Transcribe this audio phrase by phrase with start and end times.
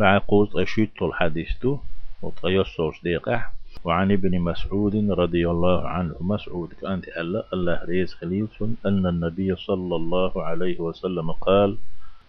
[0.00, 1.78] فعقوز أشيت الحديث تو
[2.22, 3.52] وطيصوش ديقح
[3.84, 6.14] وعن ابن مسعود رضي الله عنه.
[6.20, 8.48] مسعود كانت ألا الله ريز خليل
[8.86, 11.76] أن النبي صلى الله عليه وسلم قال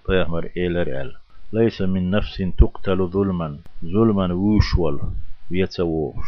[0.06, 1.16] طيهمر إيلر أل
[1.54, 5.00] ليس من نفس تقتل ظلما ظلما وشول
[5.52, 6.28] ويتسووش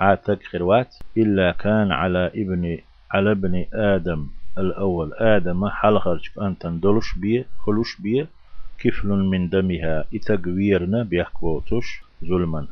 [0.00, 2.78] عاتك خروات إلا كان على ابن
[3.10, 4.26] على ابن آدم
[4.58, 5.12] الأول.
[5.14, 8.26] آدم حلقة أن تندلش بيه خلوش بيه
[8.80, 12.66] كفل من دمها إتقويرنا بيحكوتش ظلما.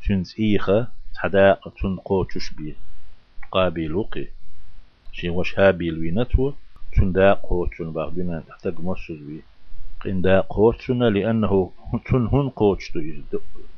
[0.00, 2.74] شنز إيخا حداقة قوتش بيه
[3.52, 4.26] قابل وقي
[5.12, 6.52] شين وش هابيل وينتو
[6.92, 9.42] تندا قوتشن باغبنا تحتاج مصر بيه
[10.00, 11.70] قندا قوتشن لأنه
[12.06, 12.92] تن هن قوتش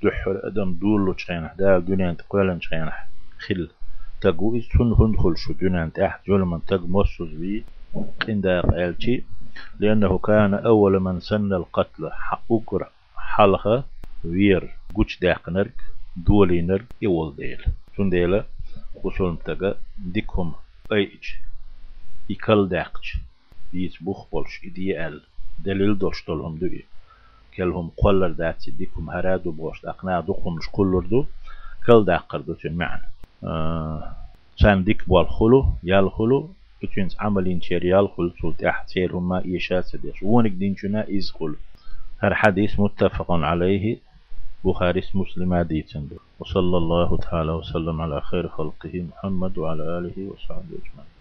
[0.02, 3.08] دحر أدم دولو تشينح دا دنيا تقولا تشينح
[3.38, 3.70] خل.
[4.20, 7.62] تقو إز تن هن خلشو دنيا تحت جلما تق مصر بيه
[8.26, 9.24] قندا قالتي
[9.80, 12.10] لأنه كان أول من سن القتل
[12.50, 13.84] أكر حلقة
[14.24, 15.82] وير قوش داقنرك
[16.16, 17.64] دولينر يول ديل
[17.96, 18.44] شون ديلا
[18.94, 20.52] وصول متقى ديكهم
[20.92, 21.24] أيج.
[22.28, 23.18] يكل داقش
[23.72, 25.22] بيت بوخ بولش إدي أل
[25.58, 26.84] دليل دوشتولهم دوئي
[27.56, 29.84] كلهم قولر داتي ديكم هرادو بوش.
[29.84, 31.26] أقناع دوكم مش قولر دو
[31.86, 33.08] كل داقر دو معنا.
[33.44, 34.16] آه
[34.56, 36.50] سان ديك بوال خلو يال خلو
[36.86, 41.54] كتشنس عملين شريال خل سلت أحتير هما إيشات سديش ونك دينشنا إز خل.
[42.18, 43.96] هر حديث متفق عليه.
[44.64, 46.08] بخاري مسلم عديتن
[46.40, 51.15] وصلى الله تعالى وسلم على خير خلقه محمد وعلى آله وصحبه أجمعين.